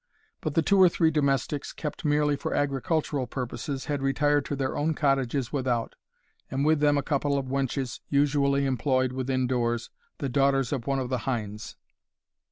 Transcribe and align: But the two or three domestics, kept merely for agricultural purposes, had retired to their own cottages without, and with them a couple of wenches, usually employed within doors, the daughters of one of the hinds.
But 0.41 0.55
the 0.55 0.63
two 0.63 0.79
or 0.81 0.89
three 0.89 1.11
domestics, 1.11 1.71
kept 1.73 2.03
merely 2.03 2.35
for 2.35 2.55
agricultural 2.55 3.27
purposes, 3.27 3.85
had 3.85 4.01
retired 4.01 4.45
to 4.45 4.55
their 4.55 4.75
own 4.75 4.95
cottages 4.95 5.53
without, 5.53 5.93
and 6.49 6.65
with 6.65 6.79
them 6.79 6.97
a 6.97 7.03
couple 7.03 7.37
of 7.37 7.45
wenches, 7.45 7.99
usually 8.09 8.65
employed 8.65 9.11
within 9.11 9.45
doors, 9.45 9.91
the 10.17 10.27
daughters 10.27 10.73
of 10.73 10.87
one 10.87 10.97
of 10.97 11.09
the 11.09 11.19
hinds. 11.29 11.75